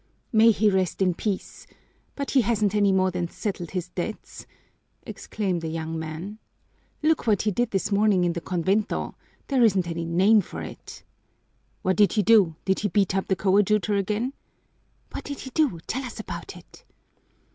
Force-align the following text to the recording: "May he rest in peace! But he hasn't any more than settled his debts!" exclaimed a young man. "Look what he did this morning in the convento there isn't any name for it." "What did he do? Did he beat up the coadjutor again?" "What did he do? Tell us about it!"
"May 0.33 0.49
he 0.49 0.67
rest 0.71 0.99
in 0.99 1.13
peace! 1.13 1.67
But 2.15 2.31
he 2.31 2.41
hasn't 2.41 2.73
any 2.73 2.91
more 2.91 3.11
than 3.11 3.27
settled 3.27 3.69
his 3.69 3.89
debts!" 3.89 4.47
exclaimed 5.03 5.63
a 5.63 5.67
young 5.67 5.99
man. 5.99 6.39
"Look 7.03 7.27
what 7.27 7.43
he 7.43 7.51
did 7.51 7.69
this 7.69 7.91
morning 7.91 8.23
in 8.23 8.33
the 8.33 8.41
convento 8.41 9.13
there 9.47 9.63
isn't 9.63 9.87
any 9.87 10.05
name 10.07 10.41
for 10.41 10.63
it." 10.63 11.03
"What 11.83 11.97
did 11.97 12.13
he 12.13 12.23
do? 12.23 12.55
Did 12.65 12.79
he 12.79 12.87
beat 12.87 13.15
up 13.15 13.27
the 13.27 13.35
coadjutor 13.35 13.93
again?" 13.93 14.33
"What 15.11 15.25
did 15.25 15.41
he 15.41 15.51
do? 15.51 15.79
Tell 15.85 16.01
us 16.01 16.19
about 16.19 16.57
it!" 16.57 16.83